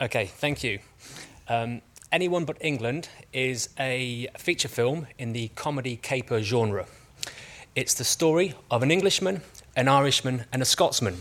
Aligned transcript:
Okay, 0.00 0.26
thank 0.26 0.62
you. 0.62 0.78
Um, 1.48 1.80
Anyone 2.12 2.44
But 2.44 2.58
England 2.60 3.08
is 3.32 3.70
a 3.78 4.28
feature 4.38 4.68
film 4.68 5.06
in 5.18 5.32
the 5.32 5.48
comedy 5.48 5.96
caper 5.96 6.40
genre. 6.42 6.86
It's 7.74 7.94
the 7.94 8.04
story 8.04 8.54
of 8.70 8.82
an 8.82 8.90
Englishman, 8.90 9.42
an 9.74 9.88
Irishman, 9.88 10.44
and 10.52 10.62
a 10.62 10.64
Scotsman 10.64 11.20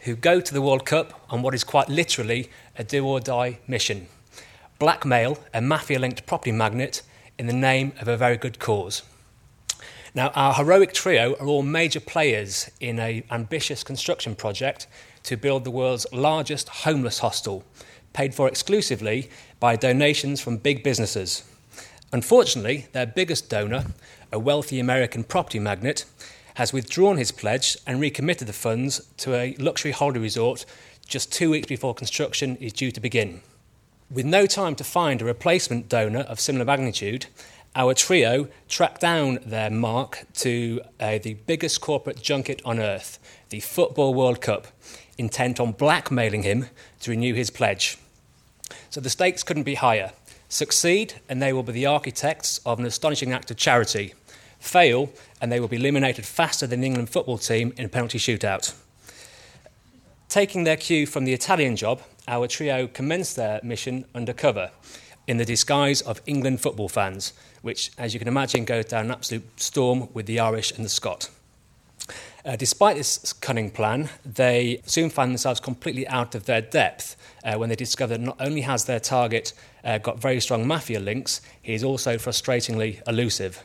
who 0.00 0.14
go 0.14 0.40
to 0.40 0.54
the 0.54 0.62
World 0.62 0.84
Cup 0.84 1.26
on 1.30 1.42
what 1.42 1.54
is 1.54 1.64
quite 1.64 1.88
literally 1.88 2.50
a 2.78 2.84
do 2.84 3.06
or 3.06 3.20
die 3.20 3.58
mission 3.66 4.08
blackmail 4.82 5.38
a 5.54 5.60
mafia 5.60 5.96
linked 5.96 6.26
property 6.26 6.50
magnate 6.50 7.02
in 7.38 7.46
the 7.46 7.52
name 7.52 7.92
of 8.00 8.08
a 8.08 8.16
very 8.16 8.36
good 8.36 8.58
cause. 8.58 9.02
Now, 10.12 10.30
our 10.34 10.54
heroic 10.54 10.92
trio 10.92 11.34
are 11.36 11.46
all 11.46 11.62
major 11.62 12.00
players 12.00 12.68
in 12.80 12.98
an 12.98 13.22
ambitious 13.30 13.84
construction 13.84 14.34
project 14.34 14.88
to 15.22 15.36
build 15.36 15.62
the 15.62 15.70
world's 15.70 16.04
largest 16.12 16.68
homeless 16.68 17.20
hostel, 17.20 17.62
paid 18.12 18.34
for 18.34 18.48
exclusively 18.48 19.30
by 19.60 19.76
donations 19.76 20.40
from 20.40 20.56
big 20.56 20.82
businesses. 20.82 21.44
Unfortunately, 22.12 22.86
their 22.92 23.06
biggest 23.06 23.48
donor, 23.48 23.86
a 24.30 24.38
wealthy 24.38 24.78
American 24.78 25.24
property 25.24 25.58
magnate, 25.58 26.04
has 26.54 26.72
withdrawn 26.72 27.16
his 27.16 27.32
pledge 27.32 27.76
and 27.86 28.00
recommitted 28.00 28.46
the 28.46 28.52
funds 28.52 29.00
to 29.16 29.34
a 29.34 29.54
luxury 29.58 29.92
holiday 29.92 30.20
resort 30.20 30.66
just 31.06 31.32
two 31.32 31.50
weeks 31.50 31.66
before 31.66 31.94
construction 31.94 32.56
is 32.56 32.72
due 32.72 32.90
to 32.90 33.00
begin. 33.00 33.40
With 34.10 34.26
no 34.26 34.46
time 34.46 34.74
to 34.76 34.84
find 34.84 35.22
a 35.22 35.24
replacement 35.24 35.88
donor 35.88 36.20
of 36.20 36.38
similar 36.38 36.66
magnitude, 36.66 37.26
our 37.74 37.94
trio 37.94 38.48
tracked 38.68 39.00
down 39.00 39.38
their 39.46 39.70
mark 39.70 40.26
to 40.34 40.82
uh, 41.00 41.18
the 41.22 41.34
biggest 41.46 41.80
corporate 41.80 42.20
junket 42.20 42.60
on 42.64 42.78
earth, 42.78 43.18
the 43.48 43.60
Football 43.60 44.12
World 44.12 44.42
Cup, 44.42 44.66
intent 45.18 45.60
on 45.60 45.72
blackmailing 45.72 46.42
him 46.42 46.66
to 47.00 47.10
renew 47.10 47.34
his 47.34 47.50
pledge. 47.50 47.98
So 48.90 49.00
the 49.00 49.10
stakes 49.10 49.42
couldn't 49.42 49.62
be 49.64 49.74
higher. 49.74 50.12
Succeed, 50.48 51.14
and 51.28 51.40
they 51.40 51.52
will 51.52 51.62
be 51.62 51.72
the 51.72 51.86
architects 51.86 52.60
of 52.66 52.78
an 52.78 52.84
astonishing 52.84 53.32
act 53.32 53.50
of 53.50 53.56
charity. 53.56 54.14
Fail, 54.58 55.10
and 55.40 55.50
they 55.50 55.60
will 55.60 55.68
be 55.68 55.76
eliminated 55.76 56.24
faster 56.26 56.66
than 56.66 56.80
the 56.80 56.86
England 56.86 57.10
football 57.10 57.38
team 57.38 57.72
in 57.76 57.86
a 57.86 57.88
penalty 57.88 58.18
shootout. 58.18 58.74
Taking 60.28 60.64
their 60.64 60.76
cue 60.76 61.06
from 61.06 61.24
the 61.24 61.32
Italian 61.32 61.76
job, 61.76 62.02
our 62.28 62.46
trio 62.46 62.86
commenced 62.86 63.36
their 63.36 63.60
mission 63.62 64.04
undercover 64.14 64.70
in 65.26 65.36
the 65.36 65.44
disguise 65.44 66.00
of 66.02 66.20
England 66.26 66.60
football 66.60 66.88
fans, 66.88 67.32
which, 67.62 67.90
as 67.98 68.12
you 68.12 68.18
can 68.18 68.28
imagine, 68.28 68.64
goes 68.64 68.86
down 68.86 69.06
an 69.06 69.10
absolute 69.10 69.60
storm 69.60 70.08
with 70.12 70.26
the 70.26 70.40
Irish 70.40 70.72
and 70.72 70.84
the 70.84 70.88
Scot. 70.88 71.30
Uh, 72.44 72.56
despite 72.56 72.96
this 72.96 73.32
cunning 73.34 73.70
plan, 73.70 74.08
they 74.24 74.82
soon 74.84 75.08
find 75.10 75.30
themselves 75.30 75.60
completely 75.60 76.06
out 76.08 76.34
of 76.34 76.44
their 76.44 76.60
depth 76.60 77.16
uh, 77.44 77.54
when 77.56 77.68
they 77.68 77.76
discover 77.76 78.16
that 78.16 78.24
not 78.24 78.36
only 78.40 78.62
has 78.62 78.84
their 78.84 78.98
target 78.98 79.52
uh, 79.84 79.98
got 79.98 80.18
very 80.18 80.40
strong 80.40 80.66
mafia 80.66 80.98
links, 80.98 81.40
he 81.62 81.72
is 81.72 81.84
also 81.84 82.16
frustratingly 82.16 83.00
elusive. 83.06 83.62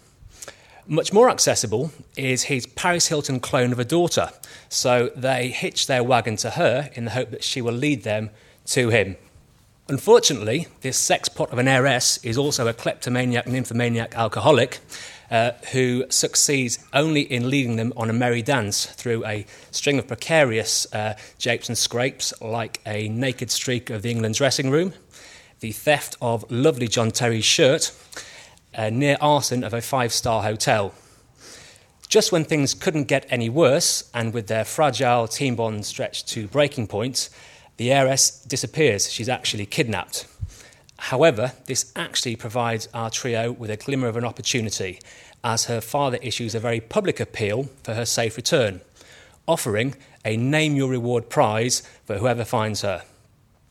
Much 0.86 1.12
more 1.12 1.30
accessible 1.30 1.92
is 2.16 2.44
his 2.44 2.68
Paris 2.68 3.08
Hilton 3.08 3.40
clone 3.40 3.72
of 3.72 3.80
a 3.80 3.86
daughter, 3.86 4.30
so 4.70 5.10
they 5.16 5.50
hitch 5.50 5.88
their 5.88 6.04
wagon 6.04 6.36
to 6.38 6.52
her 6.52 6.90
in 6.94 7.06
the 7.06 7.12
hope 7.12 7.32
that 7.32 7.44
she 7.44 7.62
will 7.62 7.74
lead 7.74 8.04
them 8.04 8.30
to 8.68 8.90
him. 8.90 9.18
Unfortunately, 9.90 10.68
this 10.82 11.00
sexpot 11.00 11.52
of 11.52 11.58
an 11.58 11.68
heiress 11.68 12.24
is 12.24 12.38
also 12.38 12.68
a 12.68 12.74
kleptomaniac, 12.74 13.48
nymphomaniac 13.48 14.16
alcoholic 14.16 14.80
uh, 15.30 15.52
who 15.72 16.06
succeeds 16.10 16.80
only 16.94 17.22
in 17.22 17.50
leading 17.50 17.76
them 17.76 17.94
on 17.98 18.10
a 18.10 18.14
merry 18.14 18.42
dance 18.42 18.86
through 18.86 19.26
a 19.26 19.46
string 19.72 20.00
of 20.00 20.08
precarious 20.08 20.92
uh, 20.94 21.16
japes 21.38 21.68
and 21.68 21.78
scrapes, 21.78 22.34
like 22.42 22.80
a 22.86 23.10
naked 23.10 23.52
streak 23.52 23.90
of 23.90 24.02
the 24.02 24.12
England 24.12 24.36
dressing 24.36 24.70
room, 24.70 24.94
the 25.60 25.72
theft 25.72 26.16
of 26.22 26.50
lovely 26.50 26.88
John 26.88 27.12
Terry's 27.12 27.46
shirt, 27.46 27.92
uh, 28.76 28.90
near 28.90 29.18
arson 29.20 29.64
of 29.64 29.74
a 29.74 29.82
five 29.82 30.14
star 30.14 30.44
hotel. 30.44 30.94
Just 32.08 32.32
when 32.32 32.46
things 32.46 32.74
couldn't 32.74 33.06
get 33.06 33.26
any 33.30 33.50
worse, 33.50 34.10
and 34.14 34.34
with 34.34 34.48
their 34.48 34.64
fragile 34.64 35.28
team 35.28 35.58
bond 35.58 35.86
stretched 35.86 36.30
to 36.30 36.48
breaking 36.48 36.88
point, 36.88 37.30
the 37.76 37.92
heiress 37.92 38.32
disappears. 38.44 39.12
She's 39.12 39.28
actually 39.28 39.66
kidnapped. 39.66 40.26
However, 40.98 41.54
this 41.66 41.92
actually 41.96 42.36
provides 42.36 42.90
our 42.94 43.10
trio 43.10 43.52
with 43.52 43.70
a 43.70 43.78
glimmer 43.78 44.08
of 44.08 44.18
an 44.18 44.26
opportunity, 44.26 45.00
as 45.44 45.66
her 45.66 45.82
father 45.82 46.18
issues 46.22 46.56
a 46.56 46.60
very 46.60 46.80
public 46.80 47.20
appeal 47.20 47.70
for 47.84 47.94
her 47.94 48.06
safe 48.06 48.36
return, 48.36 48.82
offering 49.48 49.96
a 50.26 50.36
name 50.36 50.76
your 50.76 50.90
reward 50.90 51.30
prize 51.30 51.84
for 52.06 52.18
whoever 52.18 52.44
finds 52.44 52.82
her. 52.82 53.04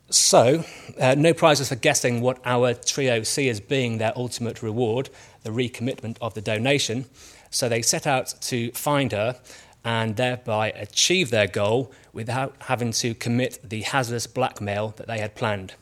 So, 0.09 0.65
uh, 1.01 1.17
no 1.17 1.35
prizes 1.35 1.69
for 1.69 1.75
guessing 1.75 2.21
what 2.21 2.39
our 2.45 2.75
trio 2.75 3.25
see 3.25 3.49
as 3.49 3.59
being 3.59 3.99
their 3.99 4.13
ultimate 4.17 4.63
reward, 4.63 5.11
the 5.43 5.51
recommitment 5.51 6.17
of 6.21 6.35
the 6.35 6.41
donation. 6.41 7.07
So, 7.51 7.69
they 7.69 7.83
set 7.83 8.07
out 8.07 8.35
to 8.43 8.71
find 8.71 9.11
her 9.11 9.41
and 9.85 10.17
thereby 10.17 10.71
achieve 10.71 11.31
their 11.31 11.49
goal 11.49 11.93
without 12.13 12.55
having 12.61 12.93
to 12.93 13.15
commit 13.15 13.59
the 13.69 13.83
hazardous 13.83 14.29
blackmail 14.29 14.95
that 14.97 15.09
they 15.09 15.19
had 15.19 15.35
planned. 15.35 15.75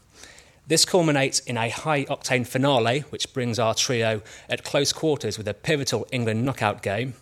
This 0.67 0.87
culminates 0.87 1.41
in 1.41 1.59
a 1.59 1.69
high 1.69 2.05
octane 2.05 2.47
finale, 2.47 3.01
which 3.11 3.35
brings 3.35 3.59
our 3.59 3.75
trio 3.75 4.23
at 4.49 4.65
close 4.65 4.95
quarters 4.95 5.37
with 5.37 5.47
a 5.47 5.53
pivotal 5.53 6.07
England 6.11 6.45
knockout 6.45 6.81
game. 6.81 7.15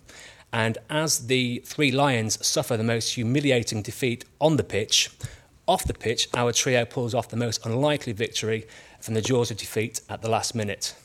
And 0.53 0.77
as 0.89 1.27
the 1.27 1.61
three 1.65 1.91
Lions 1.91 2.45
suffer 2.45 2.77
the 2.77 2.85
most 2.85 3.15
humiliating 3.15 3.81
defeat 3.81 4.23
on 4.39 4.55
the 4.55 4.63
pitch, 4.63 5.09
off 5.67 5.83
the 5.83 5.93
pitch, 5.93 6.29
our 6.33 6.53
trio 6.53 6.85
pulls 6.85 7.13
off 7.13 7.27
the 7.27 7.35
most 7.35 7.65
unlikely 7.65 8.13
victory 8.13 8.65
from 9.01 9.13
the 9.13 9.21
jaws 9.21 9.51
of 9.51 9.57
defeat 9.57 9.99
at 10.09 10.21
the 10.21 10.29
last 10.29 10.55
minute. 10.55 10.95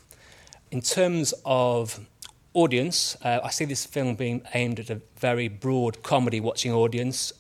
In 0.71 0.81
terms 0.81 1.35
of 1.45 2.07
audience, 2.55 3.17
uh, 3.23 3.41
I 3.43 3.51
see 3.51 3.65
this 3.65 3.85
film 3.85 4.15
being 4.15 4.43
aimed 4.55 4.79
at 4.79 4.91
a 4.91 5.01
very 5.17 5.49
broad 5.49 6.03
comedy 6.05 6.41
watching 6.41 6.73
audience, 6.73 7.33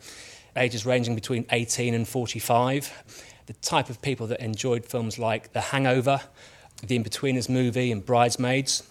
ages 0.56 0.84
ranging 0.86 1.14
between 1.14 1.44
18 1.52 1.94
and 1.94 2.08
45. 2.08 3.26
The 3.48 3.54
type 3.54 3.88
of 3.88 4.02
people 4.02 4.26
that 4.26 4.40
enjoyed 4.40 4.84
films 4.84 5.18
like 5.18 5.54
The 5.54 5.62
Hangover, 5.62 6.20
the 6.86 6.98
Inbetweeners 6.98 7.48
movie, 7.48 7.90
and 7.90 8.04
Bridesmaids. 8.04 8.82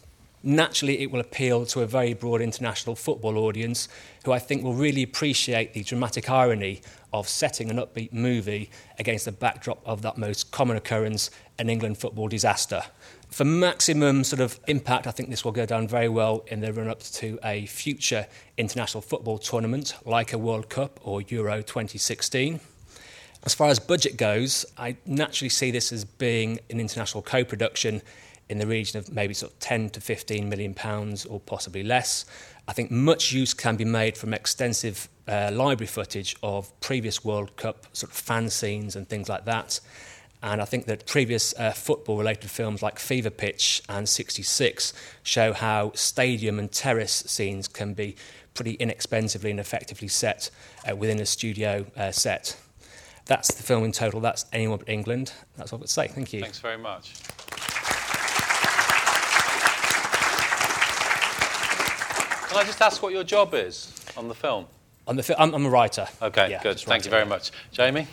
Naturally, 0.41 1.03
it 1.03 1.11
will 1.11 1.19
appeal 1.19 1.67
to 1.67 1.81
a 1.81 1.85
very 1.85 2.15
broad 2.15 2.41
international 2.41 2.95
football 2.95 3.37
audience 3.37 3.87
who 4.25 4.31
I 4.31 4.39
think 4.39 4.63
will 4.63 4.73
really 4.73 5.03
appreciate 5.03 5.75
the 5.75 5.83
dramatic 5.83 6.31
irony 6.31 6.81
of 7.13 7.29
setting 7.29 7.69
an 7.69 7.77
upbeat 7.77 8.11
movie 8.11 8.71
against 8.97 9.25
the 9.25 9.31
backdrop 9.31 9.79
of 9.85 10.01
that 10.01 10.17
most 10.17 10.49
common 10.49 10.75
occurrence, 10.75 11.29
an 11.59 11.69
England 11.69 11.99
football 11.99 12.27
disaster. 12.27 12.81
For 13.29 13.45
maximum 13.45 14.23
sort 14.23 14.39
of 14.39 14.59
impact, 14.65 15.05
I 15.05 15.11
think 15.11 15.29
this 15.29 15.45
will 15.45 15.51
go 15.51 15.67
down 15.67 15.87
very 15.87 16.09
well 16.09 16.43
in 16.47 16.61
the 16.61 16.73
run 16.73 16.87
up 16.87 17.03
to 17.03 17.37
a 17.43 17.67
future 17.67 18.25
international 18.57 19.03
football 19.03 19.37
tournament 19.37 19.93
like 20.03 20.33
a 20.33 20.39
World 20.39 20.67
Cup 20.67 20.99
or 21.03 21.21
Euro 21.21 21.57
2016. 21.57 22.59
As 23.43 23.53
far 23.53 23.69
as 23.69 23.79
budget 23.79 24.17
goes, 24.17 24.65
I 24.77 24.97
naturally 25.05 25.49
see 25.49 25.71
this 25.71 25.93
as 25.93 26.03
being 26.03 26.59
an 26.69 26.79
international 26.79 27.21
co 27.21 27.43
production 27.43 28.01
in 28.49 28.57
the 28.57 28.67
region 28.67 28.99
of 28.99 29.11
maybe 29.11 29.33
sort 29.33 29.53
of 29.53 29.59
10 29.59 29.89
to 29.91 30.01
15 30.01 30.47
million 30.47 30.73
pounds 30.73 31.25
or 31.25 31.39
possibly 31.39 31.83
less. 31.83 32.25
I 32.67 32.73
think 32.73 32.91
much 32.91 33.31
use 33.31 33.53
can 33.53 33.75
be 33.75 33.85
made 33.85 34.17
from 34.17 34.33
extensive 34.33 35.09
uh, 35.27 35.51
library 35.53 35.87
footage 35.87 36.35
of 36.43 36.77
previous 36.79 37.23
World 37.23 37.55
Cup 37.55 37.87
sort 37.93 38.11
of 38.11 38.17
fan 38.17 38.49
scenes 38.49 38.95
and 38.95 39.07
things 39.07 39.29
like 39.29 39.45
that. 39.45 39.79
And 40.43 40.61
I 40.61 40.65
think 40.65 40.85
that 40.85 41.05
previous 41.07 41.53
uh, 41.57 41.71
football 41.71 42.17
related 42.17 42.49
films 42.49 42.81
like 42.81 42.99
Fever 42.99 43.31
Pitch 43.31 43.81
and 43.89 44.07
66 44.07 44.93
show 45.23 45.51
how 45.51 45.91
stadium 45.95 46.59
and 46.59 46.71
terrace 46.71 47.23
scenes 47.27 47.67
can 47.67 47.93
be 47.93 48.15
pretty 48.53 48.73
inexpensively 48.73 49.51
and 49.51 49.59
effectively 49.59 50.07
set 50.07 50.49
uh, 50.89 50.95
within 50.95 51.19
a 51.19 51.25
studio 51.25 51.85
uh, 51.95 52.11
set. 52.11 52.55
That's 53.27 53.53
the 53.53 53.63
film 53.63 53.83
in 53.83 53.91
total. 53.91 54.19
That's 54.21 54.45
Anyone 54.53 54.79
But 54.79 54.89
England. 54.89 55.33
That's 55.57 55.73
all 55.73 55.77
I've 55.77 55.81
got 55.81 55.87
to 55.87 55.93
say. 55.93 56.07
Thank 56.07 56.33
you. 56.33 56.41
Thanks 56.41 56.59
very 56.59 56.77
much. 56.77 57.13
Can 62.47 62.57
I 62.57 62.63
just 62.63 62.81
ask 62.81 63.03
what 63.03 63.11
your 63.11 63.25
job 63.25 63.53
is 63.53 63.93
on 64.15 64.29
the 64.29 64.33
film? 64.33 64.65
On 65.07 65.15
the 65.15 65.23
fi- 65.23 65.35
I'm, 65.37 65.53
I'm 65.53 65.65
a 65.65 65.69
writer. 65.69 66.07
Okay, 66.21 66.49
Yeah, 66.49 66.63
good. 66.63 66.79
Thank 66.79 67.03
you 67.05 67.11
very 67.11 67.25
much. 67.25 67.51
Jamie? 67.71 68.07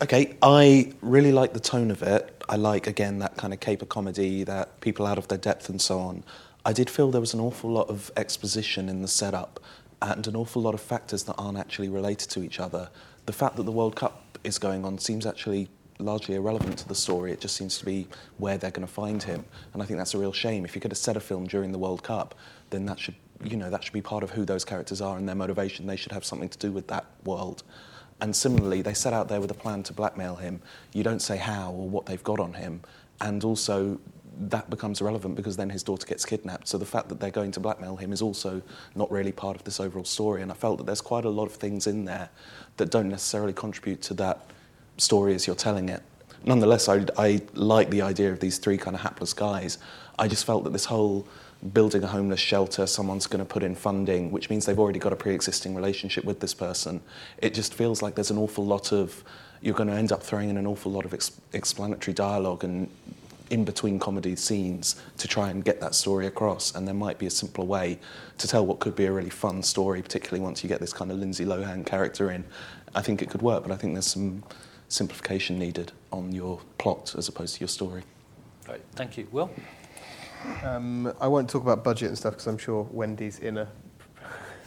Okay, 0.00 0.36
I 0.42 0.92
really 1.02 1.32
like 1.32 1.52
the 1.52 1.60
tone 1.60 1.90
of 1.90 2.02
it. 2.02 2.42
I 2.48 2.56
like, 2.56 2.86
again, 2.86 3.18
that 3.18 3.36
kind 3.36 3.52
of 3.52 3.60
caper 3.60 3.84
comedy, 3.86 4.44
that 4.44 4.80
people 4.80 5.06
out 5.06 5.18
of 5.18 5.28
their 5.28 5.38
depth 5.38 5.68
and 5.68 5.80
so 5.80 5.98
on. 5.98 6.24
I 6.64 6.72
did 6.72 6.88
feel 6.88 7.10
there 7.10 7.20
was 7.20 7.34
an 7.34 7.40
awful 7.40 7.70
lot 7.70 7.88
of 7.88 8.10
exposition 8.16 8.88
in 8.88 9.02
the 9.02 9.08
setup 9.08 9.60
and 10.00 10.26
an 10.26 10.36
awful 10.36 10.62
lot 10.62 10.74
of 10.74 10.80
factors 10.80 11.24
that 11.24 11.34
aren't 11.34 11.58
actually 11.58 11.88
related 11.88 12.30
to 12.30 12.42
each 12.42 12.60
other. 12.60 12.88
The 13.26 13.32
fact 13.32 13.56
that 13.56 13.64
the 13.64 13.72
World 13.72 13.94
Cup 13.94 14.21
is 14.44 14.58
going 14.58 14.84
on 14.84 14.98
seems 14.98 15.26
actually 15.26 15.68
largely 15.98 16.34
irrelevant 16.34 16.78
to 16.78 16.88
the 16.88 16.94
story. 16.94 17.32
It 17.32 17.40
just 17.40 17.56
seems 17.56 17.78
to 17.78 17.84
be 17.84 18.08
where 18.38 18.58
they're 18.58 18.70
going 18.70 18.86
to 18.86 18.92
find 18.92 19.22
him. 19.22 19.44
And 19.72 19.82
I 19.82 19.86
think 19.86 19.98
that's 19.98 20.14
a 20.14 20.18
real 20.18 20.32
shame. 20.32 20.64
If 20.64 20.74
you 20.74 20.80
could 20.80 20.90
have 20.90 20.98
set 20.98 21.16
a 21.16 21.20
film 21.20 21.46
during 21.46 21.72
the 21.72 21.78
World 21.78 22.02
Cup, 22.02 22.34
then 22.70 22.86
that 22.86 22.98
should, 22.98 23.14
you 23.44 23.56
know, 23.56 23.70
that 23.70 23.84
should 23.84 23.92
be 23.92 24.02
part 24.02 24.22
of 24.22 24.30
who 24.30 24.44
those 24.44 24.64
characters 24.64 25.00
are 25.00 25.16
and 25.16 25.28
their 25.28 25.36
motivation. 25.36 25.86
They 25.86 25.96
should 25.96 26.12
have 26.12 26.24
something 26.24 26.48
to 26.48 26.58
do 26.58 26.72
with 26.72 26.88
that 26.88 27.06
world. 27.24 27.62
And 28.20 28.34
similarly, 28.34 28.82
they 28.82 28.94
set 28.94 29.12
out 29.12 29.28
there 29.28 29.40
with 29.40 29.50
a 29.50 29.54
plan 29.54 29.82
to 29.84 29.92
blackmail 29.92 30.36
him. 30.36 30.60
You 30.92 31.02
don't 31.02 31.22
say 31.22 31.36
how 31.36 31.72
or 31.72 31.88
what 31.88 32.06
they've 32.06 32.22
got 32.22 32.40
on 32.40 32.54
him. 32.54 32.82
And 33.20 33.42
also, 33.44 34.00
that 34.38 34.70
becomes 34.70 35.00
irrelevant 35.00 35.36
because 35.36 35.56
then 35.56 35.70
his 35.70 35.82
daughter 35.82 36.06
gets 36.06 36.24
kidnapped. 36.24 36.68
So 36.68 36.78
the 36.78 36.86
fact 36.86 37.08
that 37.08 37.20
they're 37.20 37.30
going 37.30 37.52
to 37.52 37.60
blackmail 37.60 37.96
him 37.96 38.12
is 38.12 38.22
also 38.22 38.62
not 38.94 39.10
really 39.10 39.32
part 39.32 39.56
of 39.56 39.64
this 39.64 39.80
overall 39.80 40.04
story. 40.04 40.42
And 40.42 40.50
I 40.50 40.54
felt 40.54 40.78
that 40.78 40.84
there's 40.84 41.00
quite 41.00 41.24
a 41.24 41.30
lot 41.30 41.46
of 41.46 41.52
things 41.52 41.86
in 41.86 42.04
there 42.04 42.30
that 42.76 42.90
don't 42.90 43.08
necessarily 43.08 43.52
contribute 43.52 44.02
to 44.02 44.14
that 44.14 44.46
story 44.96 45.34
as 45.34 45.46
you're 45.46 45.56
telling 45.56 45.88
it. 45.88 46.02
Nonetheless, 46.44 46.88
I, 46.88 47.06
I 47.16 47.42
like 47.54 47.90
the 47.90 48.02
idea 48.02 48.32
of 48.32 48.40
these 48.40 48.58
three 48.58 48.78
kind 48.78 48.96
of 48.96 49.02
hapless 49.02 49.32
guys. 49.32 49.78
I 50.18 50.28
just 50.28 50.44
felt 50.44 50.64
that 50.64 50.72
this 50.72 50.86
whole 50.86 51.26
building 51.72 52.02
a 52.02 52.08
homeless 52.08 52.40
shelter, 52.40 52.86
someone's 52.86 53.26
going 53.26 53.44
to 53.44 53.48
put 53.48 53.62
in 53.62 53.76
funding, 53.76 54.32
which 54.32 54.50
means 54.50 54.66
they've 54.66 54.78
already 54.78 54.98
got 54.98 55.12
a 55.12 55.16
pre 55.16 55.34
existing 55.34 55.74
relationship 55.74 56.24
with 56.24 56.40
this 56.40 56.54
person. 56.54 57.00
It 57.38 57.54
just 57.54 57.74
feels 57.74 58.02
like 58.02 58.16
there's 58.16 58.30
an 58.32 58.38
awful 58.38 58.66
lot 58.66 58.92
of, 58.92 59.22
you're 59.60 59.74
going 59.74 59.88
to 59.88 59.94
end 59.94 60.10
up 60.10 60.22
throwing 60.22 60.50
in 60.50 60.56
an 60.56 60.66
awful 60.66 60.90
lot 60.90 61.04
of 61.04 61.14
ex- 61.14 61.40
explanatory 61.52 62.14
dialogue 62.14 62.64
and 62.64 62.90
in 63.52 63.64
between 63.64 63.98
comedy 63.98 64.34
scenes 64.34 64.96
to 65.18 65.28
try 65.28 65.50
and 65.50 65.62
get 65.62 65.78
that 65.78 65.94
story 65.94 66.26
across. 66.26 66.74
And 66.74 66.88
there 66.88 66.94
might 66.94 67.18
be 67.18 67.26
a 67.26 67.30
simpler 67.30 67.66
way 67.66 67.98
to 68.38 68.48
tell 68.48 68.64
what 68.64 68.80
could 68.80 68.96
be 68.96 69.04
a 69.04 69.12
really 69.12 69.30
fun 69.30 69.62
story, 69.62 70.00
particularly 70.00 70.42
once 70.42 70.62
you 70.64 70.70
get 70.70 70.80
this 70.80 70.94
kind 70.94 71.10
of 71.10 71.18
Lindsay 71.18 71.44
Lohan 71.44 71.84
character 71.84 72.30
in. 72.30 72.44
I 72.94 73.02
think 73.02 73.20
it 73.20 73.28
could 73.28 73.42
work, 73.42 73.62
but 73.62 73.70
I 73.70 73.76
think 73.76 73.92
there's 73.92 74.06
some 74.06 74.42
simplification 74.88 75.58
needed 75.58 75.92
on 76.12 76.32
your 76.32 76.60
plot 76.78 77.14
as 77.16 77.28
opposed 77.28 77.56
to 77.56 77.60
your 77.60 77.68
story. 77.68 78.02
Right, 78.66 78.82
thank 78.94 79.18
you. 79.18 79.28
Will? 79.30 79.50
Um, 80.64 81.12
I 81.20 81.28
won't 81.28 81.48
talk 81.50 81.62
about 81.62 81.84
budget 81.84 82.08
and 82.08 82.16
stuff 82.16 82.32
because 82.32 82.46
I'm 82.46 82.58
sure 82.58 82.88
Wendy's 82.90 83.38
in 83.38 83.58
a 83.58 83.68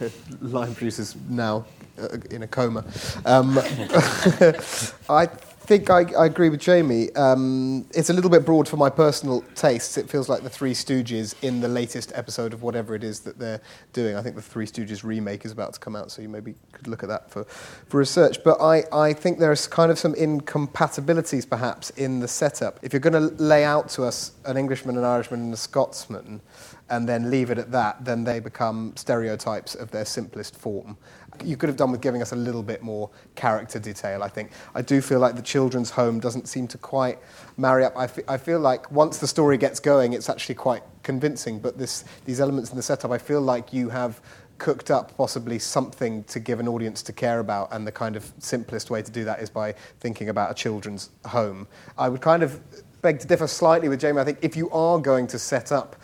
line 0.40 0.74
producer's 0.76 1.16
now 1.28 1.66
uh, 1.98 2.18
in 2.30 2.44
a 2.44 2.46
coma. 2.46 2.84
Um, 3.24 3.58
I 5.08 5.28
think 5.66 5.90
I, 5.90 6.04
I, 6.16 6.26
agree 6.26 6.48
with 6.48 6.60
Jamie. 6.60 7.12
Um, 7.16 7.86
it's 7.92 8.08
a 8.08 8.12
little 8.12 8.30
bit 8.30 8.46
broad 8.46 8.68
for 8.68 8.76
my 8.76 8.88
personal 8.88 9.42
tastes. 9.56 9.98
It 9.98 10.08
feels 10.08 10.28
like 10.28 10.42
the 10.42 10.48
Three 10.48 10.72
Stooges 10.72 11.34
in 11.42 11.60
the 11.60 11.66
latest 11.66 12.12
episode 12.14 12.52
of 12.52 12.62
whatever 12.62 12.94
it 12.94 13.02
is 13.02 13.20
that 13.20 13.38
they're 13.38 13.60
doing. 13.92 14.14
I 14.14 14.22
think 14.22 14.36
the 14.36 14.42
Three 14.42 14.66
Stooges 14.66 15.02
remake 15.02 15.44
is 15.44 15.50
about 15.50 15.74
to 15.74 15.80
come 15.80 15.96
out, 15.96 16.12
so 16.12 16.22
you 16.22 16.28
maybe 16.28 16.54
could 16.70 16.86
look 16.86 17.02
at 17.02 17.08
that 17.08 17.30
for, 17.32 17.44
for 17.44 17.98
research. 17.98 18.44
But 18.44 18.60
I, 18.60 18.84
I 18.92 19.12
think 19.12 19.40
there's 19.40 19.66
kind 19.66 19.90
of 19.90 19.98
some 19.98 20.14
incompatibilities 20.14 21.44
perhaps 21.44 21.90
in 21.90 22.20
the 22.20 22.28
setup. 22.28 22.78
If 22.82 22.92
you're 22.92 23.00
going 23.00 23.14
to 23.14 23.42
lay 23.42 23.64
out 23.64 23.88
to 23.90 24.04
us 24.04 24.32
an 24.44 24.56
Englishman, 24.56 24.96
an 24.96 25.04
Irishman, 25.04 25.40
and 25.40 25.52
a 25.52 25.56
Scotsman, 25.56 26.40
and 26.88 27.08
then 27.08 27.30
leave 27.30 27.50
it 27.50 27.58
at 27.58 27.72
that, 27.72 28.04
then 28.04 28.24
they 28.24 28.40
become 28.40 28.92
stereotypes 28.96 29.74
of 29.74 29.90
their 29.90 30.04
simplest 30.04 30.56
form 30.56 30.96
you 31.44 31.56
could 31.56 31.68
have 31.68 31.76
done 31.76 31.90
with 31.90 32.00
giving 32.00 32.22
us 32.22 32.32
a 32.32 32.36
little 32.36 32.62
bit 32.62 32.82
more 32.82 33.10
character 33.34 33.78
detail, 33.78 34.22
I 34.22 34.28
think. 34.28 34.50
I 34.74 34.82
do 34.82 35.00
feel 35.00 35.18
like 35.18 35.36
the 35.36 35.42
children's 35.42 35.90
home 35.90 36.20
doesn't 36.20 36.48
seem 36.48 36.66
to 36.68 36.78
quite 36.78 37.18
marry 37.56 37.84
up. 37.84 37.96
I, 37.96 38.04
f- 38.04 38.28
I 38.28 38.36
feel 38.36 38.60
like 38.60 38.90
once 38.90 39.18
the 39.18 39.26
story 39.26 39.58
gets 39.58 39.80
going, 39.80 40.12
it's 40.12 40.28
actually 40.28 40.54
quite 40.54 40.82
convincing, 41.02 41.58
but 41.58 41.78
this, 41.78 42.04
these 42.24 42.40
elements 42.40 42.70
in 42.70 42.76
the 42.76 42.82
setup, 42.82 43.10
I 43.10 43.18
feel 43.18 43.40
like 43.40 43.72
you 43.72 43.88
have 43.90 44.20
cooked 44.58 44.90
up 44.90 45.14
possibly 45.16 45.58
something 45.58 46.24
to 46.24 46.40
give 46.40 46.60
an 46.60 46.68
audience 46.68 47.02
to 47.02 47.12
care 47.12 47.40
about, 47.40 47.68
and 47.72 47.86
the 47.86 47.92
kind 47.92 48.16
of 48.16 48.32
simplest 48.38 48.90
way 48.90 49.02
to 49.02 49.10
do 49.10 49.24
that 49.24 49.40
is 49.40 49.50
by 49.50 49.72
thinking 50.00 50.30
about 50.30 50.50
a 50.50 50.54
children's 50.54 51.10
home. 51.26 51.68
I 51.98 52.08
would 52.08 52.22
kind 52.22 52.42
of 52.42 52.60
beg 53.02 53.20
to 53.20 53.26
differ 53.26 53.46
slightly 53.46 53.88
with 53.88 54.00
Jamie. 54.00 54.20
I 54.20 54.24
think 54.24 54.38
if 54.40 54.56
you 54.56 54.70
are 54.70 54.98
going 54.98 55.26
to 55.28 55.38
set 55.38 55.70
up 55.70 55.96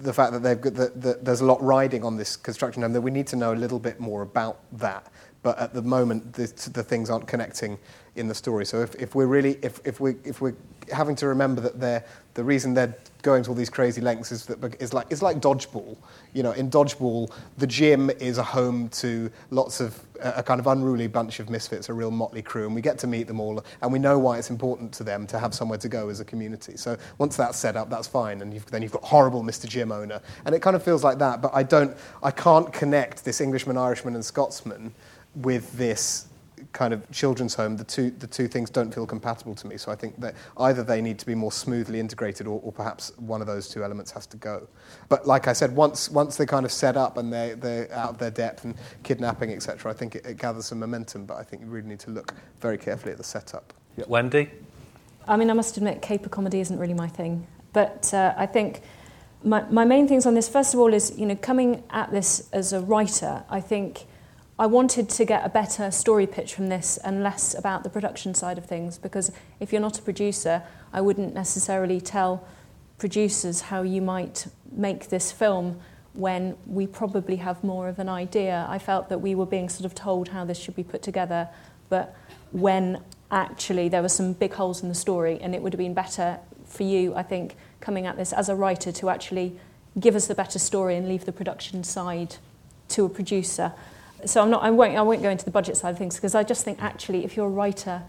the 0.00 0.12
fact 0.12 0.32
that, 0.32 0.42
they've 0.42 0.60
got, 0.60 0.74
that, 0.74 1.00
that 1.02 1.24
there's 1.24 1.40
a 1.40 1.44
lot 1.44 1.62
riding 1.62 2.04
on 2.04 2.16
this 2.16 2.36
construction 2.36 2.82
home, 2.82 2.92
that 2.92 3.00
we 3.00 3.10
need 3.10 3.26
to 3.28 3.36
know 3.36 3.52
a 3.52 3.54
little 3.54 3.78
bit 3.78 4.00
more 4.00 4.22
about 4.22 4.60
that. 4.72 5.06
But 5.42 5.58
at 5.58 5.74
the 5.74 5.82
moment, 5.82 6.32
the, 6.32 6.46
the 6.72 6.82
things 6.82 7.10
aren't 7.10 7.28
connecting 7.28 7.78
in 8.16 8.28
the 8.28 8.34
story. 8.34 8.64
So 8.64 8.80
if, 8.80 8.94
if 8.94 9.14
we're 9.14 9.26
really, 9.26 9.58
if, 9.62 9.80
if, 9.84 10.00
we, 10.00 10.14
if 10.24 10.40
we're 10.40 10.54
having 10.92 11.16
to 11.16 11.26
remember 11.26 11.60
that 11.62 11.80
they're, 11.80 12.04
the 12.34 12.44
reason 12.44 12.74
they're 12.74 12.94
going 13.22 13.42
to 13.44 13.50
all 13.50 13.54
these 13.54 13.70
crazy 13.70 14.00
lengths 14.00 14.32
is 14.32 14.44
that 14.46 14.80
is 14.80 14.92
like 14.92 15.06
it's 15.10 15.22
like 15.22 15.38
dodgeball. 15.38 15.96
You 16.32 16.42
know, 16.42 16.52
in 16.52 16.70
dodgeball, 16.70 17.32
the 17.58 17.66
gym 17.66 18.10
is 18.10 18.38
a 18.38 18.42
home 18.42 18.88
to 18.90 19.30
lots 19.50 19.80
of 19.80 20.00
a 20.20 20.42
kind 20.42 20.60
of 20.60 20.66
unruly 20.66 21.06
bunch 21.06 21.40
of 21.40 21.50
misfits, 21.50 21.88
a 21.88 21.92
real 21.92 22.10
motley 22.10 22.42
crew, 22.42 22.66
and 22.66 22.74
we 22.74 22.80
get 22.80 22.98
to 22.98 23.06
meet 23.06 23.26
them 23.26 23.40
all, 23.40 23.64
and 23.82 23.92
we 23.92 23.98
know 23.98 24.18
why 24.18 24.38
it's 24.38 24.50
important 24.50 24.92
to 24.92 25.04
them 25.04 25.26
to 25.26 25.38
have 25.38 25.54
somewhere 25.54 25.78
to 25.78 25.88
go 25.88 26.08
as 26.08 26.20
a 26.20 26.24
community. 26.24 26.76
So 26.76 26.96
once 27.18 27.36
that's 27.36 27.58
set 27.58 27.76
up, 27.76 27.90
that's 27.90 28.08
fine, 28.08 28.40
and 28.40 28.52
you've, 28.52 28.66
then 28.66 28.82
you've 28.82 28.92
got 28.92 29.04
horrible 29.04 29.42
Mr. 29.42 29.66
Gym 29.66 29.92
owner, 29.92 30.20
and 30.44 30.54
it 30.54 30.60
kind 30.60 30.76
of 30.76 30.82
feels 30.82 31.04
like 31.04 31.18
that. 31.18 31.42
But 31.42 31.52
I 31.54 31.62
don't, 31.62 31.96
I 32.22 32.30
can't 32.30 32.72
connect 32.72 33.24
this 33.24 33.40
Englishman, 33.40 33.76
Irishman, 33.76 34.14
and 34.14 34.24
Scotsman 34.24 34.94
with 35.34 35.72
this 35.72 36.26
kind 36.72 36.92
of 36.92 37.10
children's 37.10 37.54
home, 37.54 37.76
the 37.76 37.84
two, 37.84 38.10
the 38.10 38.26
two 38.26 38.48
things 38.48 38.70
don't 38.70 38.94
feel 38.94 39.06
compatible 39.06 39.54
to 39.54 39.66
me. 39.66 39.76
So 39.76 39.92
I 39.92 39.94
think 39.96 40.20
that 40.20 40.34
either 40.58 40.82
they 40.82 41.00
need 41.00 41.18
to 41.18 41.26
be 41.26 41.34
more 41.34 41.52
smoothly 41.52 42.00
integrated 42.00 42.46
or, 42.46 42.60
or 42.62 42.72
perhaps 42.72 43.12
one 43.18 43.40
of 43.40 43.46
those 43.46 43.68
two 43.68 43.84
elements 43.84 44.10
has 44.12 44.26
to 44.28 44.36
go. 44.36 44.68
But 45.08 45.26
like 45.26 45.48
I 45.48 45.52
said, 45.52 45.74
once, 45.74 46.10
once 46.10 46.36
they're 46.36 46.46
kind 46.46 46.64
of 46.64 46.72
set 46.72 46.96
up 46.96 47.16
and 47.16 47.32
they're, 47.32 47.56
they're 47.56 47.92
out 47.92 48.10
of 48.10 48.18
their 48.18 48.30
depth 48.30 48.64
and 48.64 48.74
kidnapping, 49.02 49.52
etc., 49.52 49.90
I 49.90 49.94
think 49.94 50.14
it, 50.16 50.26
it 50.26 50.36
gathers 50.38 50.66
some 50.66 50.80
momentum. 50.80 51.26
But 51.26 51.38
I 51.38 51.42
think 51.42 51.62
you 51.62 51.68
really 51.68 51.88
need 51.88 52.00
to 52.00 52.10
look 52.10 52.34
very 52.60 52.78
carefully 52.78 53.12
at 53.12 53.18
the 53.18 53.24
setup. 53.24 53.72
Yep. 53.96 54.08
Wendy? 54.08 54.50
I 55.26 55.36
mean, 55.36 55.50
I 55.50 55.54
must 55.54 55.76
admit, 55.76 56.02
caper 56.02 56.28
comedy 56.28 56.60
isn't 56.60 56.78
really 56.78 56.94
my 56.94 57.08
thing. 57.08 57.46
But 57.72 58.12
uh, 58.12 58.34
I 58.36 58.46
think 58.46 58.82
my, 59.42 59.62
my 59.70 59.84
main 59.84 60.08
things 60.08 60.26
on 60.26 60.34
this, 60.34 60.48
first 60.48 60.74
of 60.74 60.80
all, 60.80 60.92
is, 60.92 61.16
you 61.18 61.26
know, 61.26 61.36
coming 61.36 61.82
at 61.90 62.10
this 62.10 62.48
as 62.52 62.72
a 62.72 62.80
writer, 62.80 63.44
I 63.48 63.60
think 63.60 64.06
I 64.56 64.66
wanted 64.66 65.10
to 65.10 65.24
get 65.24 65.44
a 65.44 65.48
better 65.48 65.90
story 65.90 66.28
pitch 66.28 66.54
from 66.54 66.68
this 66.68 66.96
and 66.98 67.24
less 67.24 67.54
about 67.54 67.82
the 67.82 67.90
production 67.90 68.34
side 68.34 68.56
of 68.56 68.66
things 68.66 68.98
because 68.98 69.32
if 69.58 69.72
you're 69.72 69.80
not 69.80 69.98
a 69.98 70.02
producer, 70.02 70.62
I 70.92 71.00
wouldn't 71.00 71.34
necessarily 71.34 72.00
tell 72.00 72.46
producers 72.96 73.62
how 73.62 73.82
you 73.82 74.00
might 74.00 74.46
make 74.70 75.08
this 75.08 75.32
film 75.32 75.80
when 76.12 76.56
we 76.68 76.86
probably 76.86 77.36
have 77.36 77.64
more 77.64 77.88
of 77.88 77.98
an 77.98 78.08
idea. 78.08 78.64
I 78.68 78.78
felt 78.78 79.08
that 79.08 79.18
we 79.18 79.34
were 79.34 79.46
being 79.46 79.68
sort 79.68 79.86
of 79.86 79.94
told 79.96 80.28
how 80.28 80.44
this 80.44 80.56
should 80.56 80.76
be 80.76 80.84
put 80.84 81.02
together, 81.02 81.48
but 81.88 82.14
when 82.52 83.02
actually 83.32 83.88
there 83.88 84.02
were 84.02 84.08
some 84.08 84.34
big 84.34 84.52
holes 84.52 84.84
in 84.84 84.88
the 84.88 84.94
story 84.94 85.40
and 85.40 85.56
it 85.56 85.62
would 85.62 85.72
have 85.72 85.78
been 85.78 85.94
better 85.94 86.38
for 86.64 86.84
you, 86.84 87.12
I 87.16 87.24
think, 87.24 87.56
coming 87.80 88.06
at 88.06 88.16
this 88.16 88.32
as 88.32 88.48
a 88.48 88.54
writer 88.54 88.92
to 88.92 89.10
actually 89.10 89.58
give 89.98 90.14
us 90.14 90.28
the 90.28 90.34
better 90.36 90.60
story 90.60 90.94
and 90.94 91.08
leave 91.08 91.24
the 91.24 91.32
production 91.32 91.82
side 91.82 92.36
to 92.90 93.04
a 93.04 93.08
producer 93.08 93.72
so 94.28 94.42
I'm 94.42 94.50
not, 94.50 94.62
I, 94.62 94.70
won't, 94.70 94.96
I 94.96 95.02
won't 95.02 95.22
go 95.22 95.30
into 95.30 95.44
the 95.44 95.50
budget 95.50 95.76
side 95.76 95.90
of 95.90 95.98
things 95.98 96.16
because 96.16 96.34
I 96.34 96.42
just 96.42 96.64
think 96.64 96.82
actually 96.82 97.24
if 97.24 97.36
you're 97.36 97.46
a 97.46 97.50
writer, 97.50 98.02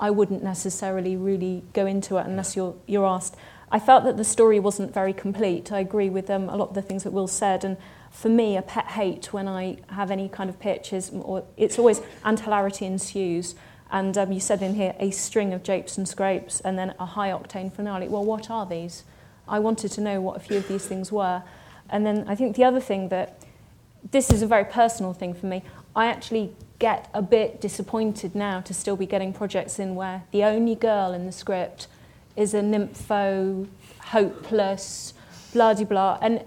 I 0.00 0.10
wouldn't 0.10 0.42
necessarily 0.42 1.16
really 1.16 1.64
go 1.72 1.86
into 1.86 2.16
it 2.18 2.26
unless 2.26 2.56
you're, 2.56 2.76
you're 2.86 3.06
asked. 3.06 3.36
I 3.70 3.78
felt 3.78 4.04
that 4.04 4.16
the 4.16 4.24
story 4.24 4.60
wasn't 4.60 4.94
very 4.94 5.12
complete. 5.12 5.72
I 5.72 5.80
agree 5.80 6.08
with 6.08 6.30
um, 6.30 6.48
a 6.48 6.56
lot 6.56 6.70
of 6.70 6.74
the 6.74 6.82
things 6.82 7.04
that 7.04 7.12
Will 7.12 7.26
said. 7.26 7.64
And 7.64 7.76
for 8.10 8.28
me, 8.28 8.56
a 8.56 8.62
pet 8.62 8.86
hate 8.86 9.32
when 9.32 9.46
I 9.46 9.78
have 9.90 10.10
any 10.10 10.28
kind 10.28 10.48
of 10.48 10.58
pitch 10.58 10.92
is, 10.92 11.10
or 11.10 11.44
it's 11.56 11.78
always, 11.78 12.00
and 12.24 12.40
hilarity 12.40 12.86
ensues. 12.86 13.54
And 13.90 14.16
um, 14.16 14.32
you 14.32 14.40
said 14.40 14.62
in 14.62 14.74
here, 14.74 14.94
a 14.98 15.10
string 15.10 15.52
of 15.52 15.62
japes 15.62 15.98
and 15.98 16.08
scrapes 16.08 16.60
and 16.60 16.78
then 16.78 16.94
a 16.98 17.06
high 17.06 17.30
octane 17.30 17.72
finale. 17.72 18.08
Well, 18.08 18.24
what 18.24 18.50
are 18.50 18.64
these? 18.64 19.04
I 19.46 19.58
wanted 19.58 19.90
to 19.92 20.00
know 20.00 20.20
what 20.20 20.36
a 20.36 20.40
few 20.40 20.58
of 20.58 20.68
these 20.68 20.86
things 20.86 21.10
were. 21.10 21.42
And 21.90 22.06
then 22.06 22.24
I 22.28 22.34
think 22.34 22.56
the 22.56 22.64
other 22.64 22.80
thing 22.80 23.08
that 23.08 23.37
this 24.10 24.30
is 24.30 24.42
a 24.42 24.46
very 24.46 24.64
personal 24.64 25.12
thing 25.12 25.34
for 25.34 25.46
me. 25.46 25.62
I 25.94 26.06
actually 26.06 26.54
get 26.78 27.10
a 27.12 27.22
bit 27.22 27.60
disappointed 27.60 28.34
now 28.34 28.60
to 28.60 28.72
still 28.72 28.96
be 28.96 29.06
getting 29.06 29.32
projects 29.32 29.78
in 29.78 29.94
where 29.94 30.22
the 30.30 30.44
only 30.44 30.74
girl 30.74 31.12
in 31.12 31.26
the 31.26 31.32
script 31.32 31.88
is 32.36 32.54
a 32.54 32.60
nympho, 32.60 33.66
hopeless, 34.00 35.14
blah 35.52 35.74
blah. 35.74 36.18
And, 36.22 36.44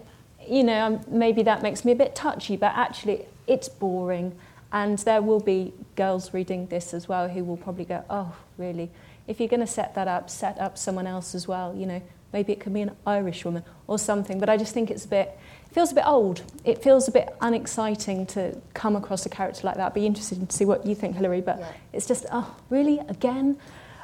you 0.48 0.64
know, 0.64 0.86
um, 0.86 1.02
maybe 1.08 1.44
that 1.44 1.62
makes 1.62 1.84
me 1.84 1.92
a 1.92 1.96
bit 1.96 2.16
touchy, 2.16 2.56
but 2.56 2.72
actually 2.76 3.26
it's 3.46 3.68
boring. 3.68 4.38
And 4.72 4.98
there 5.00 5.22
will 5.22 5.42
be 5.42 5.74
girls 5.98 6.34
reading 6.34 6.68
this 6.68 6.94
as 6.94 7.10
well 7.10 7.28
who 7.28 7.44
will 7.44 7.58
probably 7.58 7.84
go, 7.84 8.06
oh, 8.10 8.34
really? 8.58 8.90
If 9.28 9.40
you're 9.40 9.50
going 9.50 9.60
to 9.60 9.68
set 9.68 9.96
that 9.96 10.08
up, 10.08 10.30
set 10.30 10.58
up 10.60 10.78
someone 10.78 11.08
else 11.08 11.36
as 11.36 11.46
well. 11.46 11.76
You 11.76 11.86
know, 11.86 12.02
maybe 12.32 12.54
it 12.54 12.62
could 12.62 12.74
be 12.74 12.82
an 12.82 12.96
Irish 13.06 13.44
woman 13.44 13.64
or 13.88 14.00
something. 14.00 14.40
But 14.40 14.50
I 14.50 14.56
just 14.56 14.74
think 14.74 14.90
it's 14.90 15.04
a 15.04 15.10
bit 15.10 15.38
feels 15.72 15.92
a 15.92 15.96
bit 15.96 16.06
old. 16.06 16.44
It 16.66 16.84
feels 16.84 17.08
a 17.08 17.12
bit 17.12 17.36
unexciting 17.42 18.26
to 18.28 18.58
come 18.74 18.96
across 18.96 19.26
a 19.26 19.30
character 19.30 19.62
like 19.66 19.78
that. 19.78 19.94
Be 19.94 20.06
interested 20.06 20.48
to 20.48 20.56
see 20.56 20.66
what 20.66 20.86
you 20.86 20.96
think, 20.96 21.16
Hilary. 21.16 21.42
But 21.42 21.60
yeah. 21.60 21.72
it's 21.94 22.06
just, 22.06 22.26
oh, 22.32 22.56
really? 22.70 23.00
Again? 23.00 23.58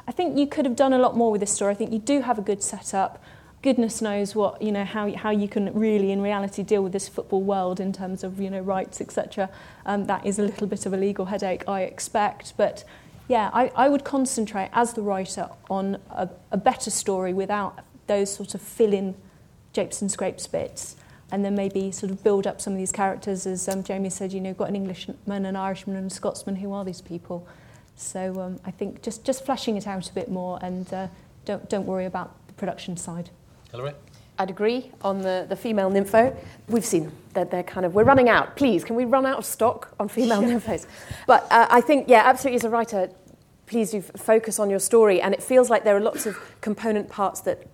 I 0.06 0.12
think 0.12 0.38
you 0.38 0.46
could 0.46 0.64
have 0.64 0.76
done 0.76 0.94
a 0.94 0.98
lot 0.98 1.16
more 1.16 1.30
with 1.30 1.40
this 1.40 1.52
story. 1.52 1.72
I 1.72 1.74
think 1.74 1.92
you 1.92 1.98
do 1.98 2.22
have 2.22 2.38
a 2.38 2.42
good 2.42 2.62
setup. 2.62 3.22
Goodness 3.60 4.00
knows 4.00 4.34
what 4.34 4.62
you 4.62 4.70
know 4.70 4.84
how 4.84 5.12
how 5.16 5.30
you 5.30 5.48
can 5.48 5.74
really, 5.74 6.12
in 6.12 6.22
reality, 6.22 6.62
deal 6.62 6.80
with 6.82 6.92
this 6.92 7.08
football 7.08 7.42
world 7.42 7.80
in 7.80 7.92
terms 7.92 8.22
of 8.22 8.40
you 8.40 8.48
know 8.48 8.60
rights, 8.60 9.00
etc. 9.00 9.50
Um, 9.84 10.06
that 10.06 10.24
is 10.24 10.38
a 10.38 10.42
little 10.42 10.68
bit 10.68 10.86
of 10.86 10.92
a 10.92 10.96
legal 10.96 11.26
headache, 11.26 11.64
I 11.68 11.82
expect. 11.82 12.56
But 12.56 12.84
yeah, 13.26 13.50
I, 13.52 13.70
I 13.74 13.88
would 13.88 14.04
concentrate 14.04 14.70
as 14.72 14.94
the 14.94 15.02
writer 15.02 15.50
on 15.68 15.98
a, 16.10 16.30
a 16.52 16.56
better 16.56 16.90
story 16.90 17.34
without 17.34 17.80
those 18.06 18.32
sort 18.32 18.54
of 18.54 18.62
fill-in 18.62 19.14
japes 19.74 20.00
and 20.00 20.10
scrapes 20.10 20.46
bits 20.46 20.96
and 21.30 21.44
then 21.44 21.54
maybe 21.54 21.90
sort 21.92 22.10
of 22.10 22.22
build 22.24 22.46
up 22.46 22.60
some 22.60 22.72
of 22.72 22.78
these 22.78 22.92
characters. 22.92 23.46
As 23.46 23.68
um, 23.68 23.82
Jamie 23.82 24.10
said, 24.10 24.32
you 24.32 24.40
know, 24.40 24.50
you've 24.50 24.58
got 24.58 24.68
an 24.68 24.76
Englishman, 24.76 25.16
an 25.26 25.56
Irishman, 25.56 25.96
and 25.96 26.10
a 26.10 26.14
Scotsman. 26.14 26.56
Who 26.56 26.72
are 26.72 26.84
these 26.84 27.00
people? 27.00 27.46
So 27.96 28.40
um, 28.40 28.60
I 28.64 28.70
think 28.70 29.02
just, 29.02 29.24
just 29.24 29.44
fleshing 29.44 29.76
it 29.76 29.86
out 29.86 30.08
a 30.08 30.12
bit 30.12 30.30
more 30.30 30.58
and 30.62 30.92
uh, 30.94 31.08
don't, 31.44 31.68
don't 31.68 31.86
worry 31.86 32.06
about 32.06 32.34
the 32.46 32.54
production 32.54 32.96
side. 32.96 33.30
Hilary? 33.70 33.92
I'd 34.38 34.50
agree 34.50 34.92
on 35.02 35.20
the, 35.20 35.46
the 35.48 35.56
female 35.56 35.90
nympho. 35.90 36.36
We've 36.68 36.84
seen 36.84 37.04
them. 37.04 37.12
They're, 37.34 37.44
they're 37.44 37.62
kind 37.64 37.84
of, 37.84 37.94
we're 37.94 38.04
running 38.04 38.28
out. 38.28 38.54
Please, 38.54 38.84
can 38.84 38.94
we 38.94 39.04
run 39.04 39.26
out 39.26 39.38
of 39.38 39.44
stock 39.44 39.92
on 39.98 40.08
female 40.08 40.40
nymphos? 40.42 40.86
But 41.26 41.42
uh, 41.50 41.66
I 41.68 41.80
think, 41.80 42.08
yeah, 42.08 42.22
absolutely, 42.24 42.56
as 42.56 42.64
a 42.64 42.70
writer, 42.70 43.10
please 43.66 43.90
do 43.90 43.98
f- 43.98 44.12
focus 44.20 44.60
on 44.60 44.70
your 44.70 44.78
story. 44.78 45.20
And 45.20 45.34
it 45.34 45.42
feels 45.42 45.70
like 45.70 45.82
there 45.82 45.96
are 45.96 46.00
lots 46.00 46.24
of 46.24 46.38
component 46.60 47.08
parts 47.08 47.40
that 47.40 47.66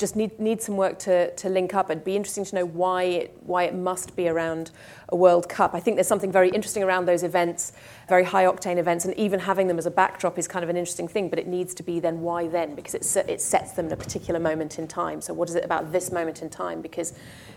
just 0.00 0.16
need, 0.16 0.40
need 0.40 0.60
some 0.60 0.76
work 0.76 0.98
to, 1.00 1.32
to 1.34 1.48
link 1.48 1.74
up. 1.74 1.90
It'd 1.90 2.02
be 2.02 2.16
interesting 2.16 2.44
to 2.46 2.54
know 2.56 2.64
why 2.64 3.04
it, 3.04 3.36
why 3.42 3.64
it 3.64 3.74
must 3.74 4.16
be 4.16 4.28
around 4.28 4.70
a 5.10 5.16
World 5.16 5.48
Cup. 5.48 5.74
I 5.74 5.80
think 5.80 5.96
there's 5.96 6.08
something 6.08 6.32
very 6.32 6.48
interesting 6.48 6.82
around 6.82 7.06
those 7.06 7.22
events, 7.22 7.72
very 8.08 8.24
high 8.24 8.44
octane 8.44 8.78
events, 8.78 9.04
and 9.04 9.14
even 9.16 9.38
having 9.40 9.68
them 9.68 9.78
as 9.78 9.86
a 9.86 9.90
backdrop 9.90 10.38
is 10.38 10.48
kind 10.48 10.64
of 10.64 10.70
an 10.70 10.76
interesting 10.76 11.06
thing, 11.06 11.28
but 11.28 11.38
it 11.38 11.46
needs 11.46 11.74
to 11.74 11.82
be 11.82 12.00
then 12.00 12.22
why 12.22 12.48
then, 12.48 12.74
because 12.74 12.94
it, 12.94 13.28
it 13.28 13.40
sets 13.40 13.72
them 13.72 13.86
in 13.86 13.92
a 13.92 13.96
particular 13.96 14.40
moment 14.40 14.78
in 14.78 14.88
time. 14.88 15.20
So, 15.20 15.34
what 15.34 15.48
is 15.48 15.54
it 15.54 15.64
about 15.64 15.92
this 15.92 16.10
moment 16.10 16.42
in 16.42 16.48
time? 16.48 16.80
Because 16.80 17.12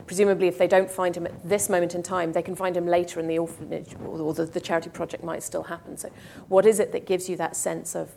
presumably, 0.06 0.48
if 0.48 0.58
they 0.58 0.68
don't 0.68 0.92
find 0.92 1.16
him 1.16 1.26
at 1.26 1.48
this 1.48 1.70
moment 1.70 1.96
in 1.96 2.04
time, 2.04 2.34
they 2.34 2.44
can 2.44 2.56
find 2.56 2.76
him 2.76 2.86
later 2.86 3.20
in 3.20 3.28
the 3.28 3.40
orphanage, 3.40 3.96
or 4.06 4.34
the, 4.34 4.46
the 4.46 4.62
charity 4.62 4.90
project 4.90 5.24
might 5.24 5.42
still 5.42 5.64
happen. 5.64 5.98
So, 5.98 6.10
what 6.50 6.66
is 6.66 6.80
it 6.80 6.92
that 6.92 7.08
gives 7.08 7.30
you 7.30 7.38
that 7.38 7.56
sense 7.56 7.96
of 7.96 8.12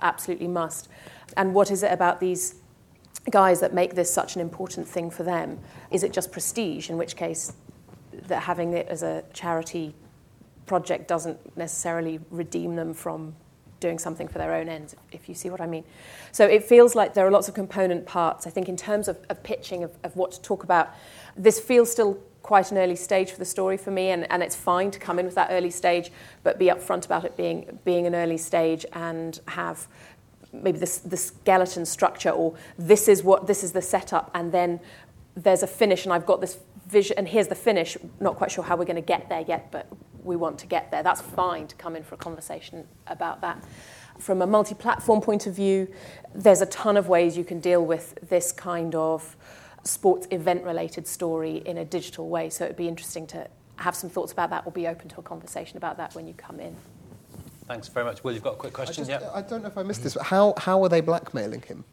absolutely 0.00 0.48
must? 0.48 0.88
And 1.36 1.54
what 1.54 1.70
is 1.70 1.82
it 1.82 1.92
about 1.92 2.20
these 2.20 2.56
guys 3.30 3.60
that 3.60 3.74
make 3.74 3.94
this 3.94 4.12
such 4.12 4.34
an 4.34 4.40
important 4.40 4.86
thing 4.86 5.10
for 5.10 5.22
them? 5.22 5.58
Is 5.90 6.02
it 6.02 6.12
just 6.12 6.32
prestige, 6.32 6.90
in 6.90 6.96
which 6.96 7.16
case 7.16 7.52
that 8.12 8.42
having 8.42 8.72
it 8.72 8.88
as 8.88 9.02
a 9.02 9.24
charity 9.32 9.94
project 10.66 11.08
doesn't 11.08 11.56
necessarily 11.56 12.20
redeem 12.30 12.76
them 12.76 12.92
from 12.92 13.34
doing 13.80 13.98
something 13.98 14.26
for 14.26 14.38
their 14.38 14.54
own 14.54 14.68
ends, 14.68 14.96
if 15.12 15.28
you 15.28 15.34
see 15.34 15.50
what 15.50 15.60
I 15.60 15.66
mean. 15.66 15.84
So 16.32 16.46
it 16.46 16.64
feels 16.64 16.94
like 16.94 17.14
there 17.14 17.26
are 17.26 17.30
lots 17.30 17.48
of 17.48 17.54
component 17.54 18.06
parts. 18.06 18.46
I 18.46 18.50
think 18.50 18.68
in 18.68 18.76
terms 18.76 19.06
of, 19.06 19.18
of 19.28 19.42
pitching, 19.42 19.84
of, 19.84 19.92
of 20.02 20.16
what 20.16 20.32
to 20.32 20.40
talk 20.40 20.64
about, 20.64 20.94
this 21.36 21.60
feels 21.60 21.90
still 21.92 22.18
quite 22.42 22.70
an 22.70 22.78
early 22.78 22.96
stage 22.96 23.32
for 23.32 23.38
the 23.38 23.44
story 23.44 23.76
for 23.76 23.90
me, 23.90 24.10
and, 24.10 24.30
and 24.30 24.42
it's 24.42 24.54
fine 24.56 24.90
to 24.92 24.98
come 24.98 25.18
in 25.18 25.26
with 25.26 25.34
that 25.34 25.48
early 25.50 25.70
stage, 25.70 26.12
but 26.42 26.58
be 26.58 26.66
upfront 26.66 27.04
about 27.04 27.24
it 27.24 27.36
being, 27.36 27.78
being 27.84 28.06
an 28.06 28.14
early 28.14 28.38
stage 28.38 28.86
and 28.92 29.40
have 29.48 29.88
maybe 30.62 30.78
the, 30.78 31.00
the 31.04 31.16
skeleton 31.16 31.86
structure 31.86 32.30
or 32.30 32.54
this 32.78 33.08
is 33.08 33.22
what 33.22 33.46
this 33.46 33.62
is 33.64 33.72
the 33.72 33.82
setup 33.82 34.30
and 34.34 34.52
then 34.52 34.80
there's 35.34 35.62
a 35.62 35.66
finish 35.66 36.04
and 36.04 36.12
I've 36.12 36.26
got 36.26 36.40
this 36.40 36.58
vision 36.86 37.16
and 37.18 37.28
here's 37.28 37.48
the 37.48 37.54
finish. 37.54 37.96
Not 38.20 38.36
quite 38.36 38.50
sure 38.50 38.64
how 38.64 38.76
we're 38.76 38.84
going 38.84 38.96
to 38.96 39.02
get 39.02 39.28
there 39.28 39.44
yet 39.46 39.70
but 39.70 39.86
we 40.22 40.36
want 40.36 40.58
to 40.60 40.66
get 40.66 40.90
there. 40.90 41.02
That's 41.02 41.20
fine 41.20 41.66
to 41.68 41.76
come 41.76 41.96
in 41.96 42.02
for 42.02 42.14
a 42.14 42.18
conversation 42.18 42.86
about 43.06 43.40
that. 43.42 43.62
From 44.18 44.40
a 44.42 44.46
multi-platform 44.46 45.20
point 45.20 45.46
of 45.46 45.54
view 45.54 45.88
there's 46.34 46.60
a 46.60 46.66
ton 46.66 46.96
of 46.96 47.08
ways 47.08 47.36
you 47.36 47.44
can 47.44 47.60
deal 47.60 47.84
with 47.84 48.18
this 48.28 48.52
kind 48.52 48.94
of 48.94 49.36
sports 49.84 50.26
event 50.30 50.64
related 50.64 51.06
story 51.06 51.58
in 51.66 51.78
a 51.78 51.84
digital 51.84 52.28
way. 52.28 52.50
So 52.50 52.64
it'd 52.64 52.76
be 52.76 52.88
interesting 52.88 53.26
to 53.28 53.46
have 53.76 53.94
some 53.94 54.08
thoughts 54.08 54.32
about 54.32 54.50
that. 54.50 54.66
Or 54.66 54.72
be 54.72 54.88
open 54.88 55.08
to 55.10 55.20
a 55.20 55.22
conversation 55.22 55.76
about 55.76 55.98
that 55.98 56.14
when 56.14 56.26
you 56.26 56.34
come 56.34 56.60
in 56.60 56.74
Thanks 57.68 57.88
very 57.88 58.04
much. 58.06 58.22
Will, 58.22 58.32
you've 58.32 58.42
got 58.42 58.54
a 58.54 58.56
quick 58.56 58.72
I, 58.74 58.84
question? 58.84 59.04
just, 59.04 59.22
yeah. 59.22 59.30
I 59.34 59.42
don't 59.42 59.62
know 59.62 59.68
if 59.68 59.76
I 59.78 59.82
missed 59.82 60.02
this, 60.02 60.14
but 60.14 60.24
how, 60.24 60.54
how 60.56 60.82
are 60.82 60.88
they 60.88 61.00
blackmailing 61.00 61.62
him? 61.62 61.84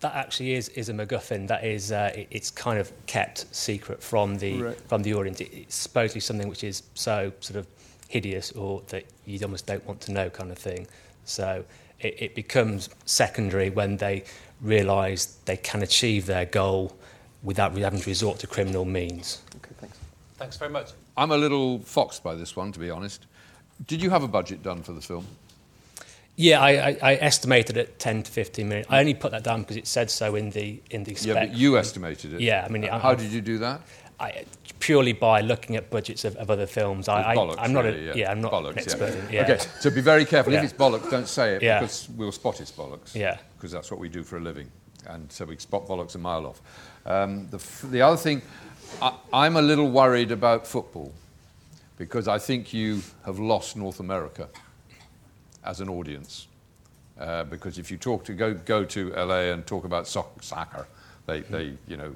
That 0.00 0.14
actually 0.14 0.52
is, 0.54 0.68
is 0.70 0.88
a 0.88 0.92
MacGuffin. 0.92 1.48
That 1.48 1.64
is, 1.64 1.90
uh, 1.90 2.12
it, 2.14 2.28
it's 2.30 2.50
kind 2.50 2.78
of 2.78 2.92
kept 3.06 3.52
secret 3.54 4.02
from 4.02 4.36
the 4.36 4.62
Right. 4.62 4.80
from 4.88 5.02
the 5.02 5.14
audience. 5.14 5.40
It, 5.40 5.52
it's 5.52 5.74
supposedly 5.74 6.20
something 6.20 6.48
which 6.48 6.62
is 6.62 6.82
so 6.94 7.32
sort 7.40 7.58
of 7.58 7.66
hideous 8.08 8.52
or 8.52 8.82
that 8.88 9.04
you 9.24 9.38
almost 9.42 9.66
don't 9.66 9.84
want 9.86 10.00
to 10.02 10.12
know, 10.12 10.30
kind 10.30 10.50
of 10.50 10.58
thing. 10.58 10.86
So 11.24 11.64
it, 12.00 12.22
it 12.22 12.34
becomes 12.34 12.90
secondary 13.06 13.70
when 13.70 13.96
they 13.96 14.24
realise 14.60 15.38
they 15.46 15.56
can 15.56 15.82
achieve 15.82 16.26
their 16.26 16.44
goal 16.44 16.96
without 17.42 17.76
having 17.76 18.00
to 18.00 18.08
resort 18.10 18.38
to 18.40 18.46
criminal 18.46 18.84
means. 18.84 19.42
Okay, 19.56 19.74
thanks. 19.80 19.98
Thanks 20.36 20.56
very 20.56 20.70
much. 20.70 20.90
I'm 21.16 21.30
a 21.30 21.36
little 21.36 21.78
foxed 21.80 22.22
by 22.22 22.34
this 22.34 22.56
one, 22.56 22.72
to 22.72 22.78
be 22.78 22.90
honest. 22.90 23.26
Did 23.86 24.02
you 24.02 24.10
have 24.10 24.22
a 24.22 24.28
budget 24.28 24.62
done 24.62 24.82
for 24.82 24.92
the 24.92 25.00
film? 25.00 25.26
Yeah, 26.36 26.60
I, 26.60 26.70
I, 26.70 26.96
I 27.02 27.14
estimated 27.16 27.76
it 27.76 27.98
10 28.00 28.24
to 28.24 28.30
15 28.30 28.68
million. 28.68 28.86
I 28.88 28.98
only 28.98 29.14
put 29.14 29.30
that 29.30 29.44
down 29.44 29.60
because 29.62 29.76
it 29.76 29.86
said 29.86 30.10
so 30.10 30.34
in 30.34 30.50
the 30.50 30.82
in 30.90 31.04
the 31.04 31.14
spec. 31.14 31.26
Yeah, 31.34 31.46
but 31.46 31.54
you 31.56 31.78
estimated 31.78 32.34
it. 32.34 32.40
Yeah, 32.40 32.64
I 32.64 32.68
mean, 32.72 32.84
I- 32.88 32.98
how 32.98 33.14
did 33.14 33.30
you 33.30 33.40
do 33.40 33.58
that? 33.58 33.82
I, 34.18 34.44
purely 34.78 35.12
by 35.12 35.40
looking 35.40 35.74
at 35.76 35.90
budgets 35.90 36.24
of, 36.24 36.36
of 36.36 36.48
other 36.50 36.66
films. 36.66 37.08
I, 37.08 37.34
bollocks, 37.34 37.58
I, 37.58 37.64
I'm 37.64 37.72
not 37.72 37.84
really, 37.84 38.08
a, 38.10 38.14
yeah. 38.14 38.30
I'm 38.30 38.40
not 38.40 38.52
bollocks, 38.52 38.72
an 38.72 38.78
expert. 38.78 39.14
Yeah. 39.14 39.22
In, 39.28 39.32
yeah. 39.32 39.42
Okay, 39.42 39.58
so 39.80 39.90
be 39.90 40.00
very 40.00 40.24
careful. 40.24 40.52
If 40.54 40.62
it's 40.62 40.72
bollocks, 40.72 41.10
don't 41.10 41.26
say 41.26 41.56
it 41.56 41.62
Yeah. 41.62 41.80
because 41.80 42.08
we'll 42.10 42.30
spot 42.32 42.60
it's 42.60 42.70
bollocks. 42.70 43.14
Yeah. 43.14 43.38
Because 43.56 43.72
that's 43.72 43.90
what 43.90 43.98
we 43.98 44.08
do 44.08 44.22
for 44.22 44.36
a 44.36 44.40
living, 44.40 44.70
and 45.08 45.30
so 45.32 45.44
we 45.44 45.56
spot 45.56 45.86
bollocks 45.86 46.14
a 46.14 46.18
mile 46.18 46.46
off. 46.46 46.60
Um, 47.06 47.48
the, 47.48 47.56
f- 47.56 47.84
the 47.90 48.02
other 48.02 48.16
thing, 48.16 48.40
I, 49.02 49.14
I'm 49.32 49.56
a 49.56 49.62
little 49.62 49.90
worried 49.90 50.30
about 50.30 50.66
football 50.66 51.12
because 51.96 52.28
I 52.28 52.38
think 52.38 52.72
you 52.72 53.00
have 53.24 53.38
lost 53.38 53.76
North 53.76 54.00
America 54.00 54.48
as 55.64 55.80
an 55.80 55.88
audience. 55.88 56.48
Uh, 57.18 57.44
because 57.44 57.78
if 57.78 57.90
you 57.92 57.96
talk 57.96 58.24
to 58.24 58.32
go 58.32 58.54
go 58.54 58.84
to 58.84 59.10
LA 59.10 59.52
and 59.52 59.64
talk 59.64 59.84
about 59.84 60.08
soc- 60.08 60.42
soccer, 60.42 60.88
they, 61.26 61.40
they 61.42 61.72
you 61.86 61.96
know 61.96 62.12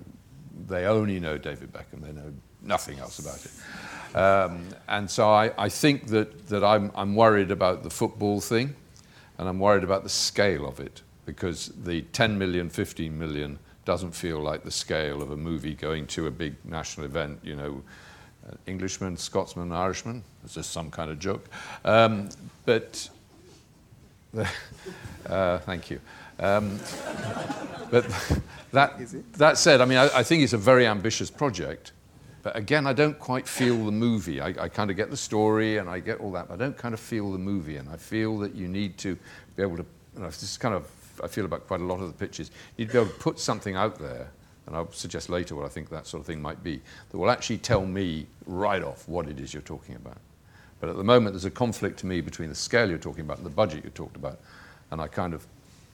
they 0.66 0.87
only 0.87 1.20
know 1.20 1.38
David 1.38 1.73
Beckham. 1.73 2.02
They 2.02 2.12
know 2.12 2.32
nothing 2.62 2.99
else 2.99 3.18
about 3.18 3.44
it. 3.44 4.16
Um, 4.16 4.68
and 4.88 5.11
so 5.11 5.30
I, 5.30 5.52
I 5.58 5.68
think 5.68 6.08
that, 6.08 6.49
that 6.49 6.64
I'm, 6.64 6.90
I'm 6.94 7.14
worried 7.14 7.50
about 7.50 7.82
the 7.82 7.90
football 7.90 8.40
thing, 8.40 8.75
and 9.38 9.49
I'm 9.49 9.58
worried 9.58 9.85
about 9.85 10.02
the 10.02 10.08
scale 10.08 10.66
of 10.66 10.80
it 10.80 11.02
because 11.26 11.66
the 11.85 12.02
10 12.02 12.38
million, 12.38 12.70
15 12.70 13.16
million 13.18 13.58
doesn't 13.85 14.12
feel 14.12 14.40
like 14.40 14.64
the 14.64 14.70
scale 14.70 15.23
of 15.23 15.30
a 15.30 15.37
movie 15.37 15.75
going 15.75 16.06
to 16.08 16.26
a 16.26 16.30
big 16.30 16.54
national 16.64 17.06
event. 17.06 17.38
You 17.42 17.56
know, 17.56 17.82
Englishman, 18.66 19.16
Scotsman, 19.16 19.72
Irishman. 19.72 20.22
It's 20.44 20.54
just 20.54 20.70
some 20.70 20.90
kind 20.90 21.10
of 21.10 21.18
joke. 21.18 21.48
Um, 21.84 22.28
but 22.64 23.08
uh, 25.26 25.58
thank 25.58 25.90
you. 25.90 26.00
Um, 26.38 26.78
but 27.90 28.06
that, 28.72 28.98
that 29.34 29.58
said, 29.58 29.80
I 29.80 29.84
mean, 29.84 29.98
I, 29.98 30.18
I 30.18 30.22
think 30.22 30.42
it's 30.42 30.52
a 30.52 30.58
very 30.58 30.86
ambitious 30.86 31.30
project. 31.30 31.92
But 32.42 32.56
again, 32.56 32.86
I 32.86 32.92
don't 32.92 33.18
quite 33.18 33.48
feel 33.48 33.84
the 33.84 33.92
movie. 33.92 34.40
I, 34.40 34.48
I 34.48 34.68
kind 34.68 34.90
of 34.90 34.96
get 34.96 35.10
the 35.10 35.16
story 35.16 35.78
and 35.78 35.88
I 35.88 35.98
get 35.98 36.20
all 36.20 36.32
that, 36.32 36.48
but 36.48 36.54
I 36.54 36.56
don't 36.56 36.76
kind 36.76 36.94
of 36.94 37.00
feel 37.00 37.32
the 37.32 37.38
movie. 37.38 37.76
And 37.76 37.88
I 37.88 37.96
feel 37.96 38.38
that 38.38 38.54
you 38.54 38.68
need 38.68 38.96
to 38.98 39.18
be 39.56 39.62
able 39.62 39.76
to, 39.76 39.86
you 40.14 40.20
know, 40.20 40.26
this 40.26 40.42
is 40.42 40.56
kind 40.56 40.74
of, 40.74 40.88
I 41.22 41.26
feel 41.26 41.44
about 41.44 41.66
quite 41.66 41.80
a 41.80 41.84
lot 41.84 42.00
of 42.00 42.06
the 42.06 42.14
pitches, 42.14 42.50
you 42.76 42.84
need 42.84 42.92
to 42.92 42.92
be 42.92 42.98
able 43.00 43.10
to 43.10 43.18
put 43.18 43.40
something 43.40 43.74
out 43.74 43.98
there, 43.98 44.30
and 44.68 44.76
I'll 44.76 44.92
suggest 44.92 45.30
later 45.30 45.56
what 45.56 45.64
I 45.64 45.68
think 45.68 45.88
that 45.88 46.06
sort 46.06 46.20
of 46.20 46.26
thing 46.26 46.42
might 46.42 46.62
be, 46.62 46.80
that 47.10 47.16
will 47.16 47.30
actually 47.30 47.56
tell 47.56 47.87
me 47.87 48.26
right 48.46 48.82
off 48.82 49.08
what 49.08 49.26
it 49.26 49.40
is 49.40 49.54
you're 49.54 49.62
talking 49.62 49.96
about. 49.96 50.18
But 50.78 50.90
at 50.90 50.96
the 50.96 51.04
moment, 51.04 51.32
there's 51.32 51.46
a 51.46 51.50
conflict 51.50 51.98
to 52.00 52.06
me 52.06 52.20
between 52.20 52.50
the 52.50 52.54
scale 52.54 52.88
you're 52.88 52.98
talking 52.98 53.22
about 53.22 53.38
and 53.38 53.46
the 53.46 53.50
budget 53.50 53.82
you 53.82 53.90
talked 53.90 54.16
about, 54.16 54.38
and 54.90 55.00
I 55.00 55.08
kind 55.08 55.32
of 55.32 55.46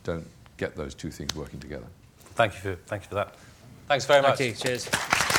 don't 0.02 0.26
get 0.56 0.74
those 0.74 0.92
two 0.92 1.12
things 1.12 1.36
working 1.36 1.60
together. 1.60 1.86
Thank 2.34 2.54
you 2.54 2.60
for, 2.60 2.74
thank 2.86 3.04
you 3.04 3.08
for 3.10 3.14
that. 3.14 3.36
Thanks 3.86 4.06
very 4.06 4.22
much. 4.22 4.38
Thank 4.38 4.58
you. 4.58 4.60
Cheers. 4.60 5.33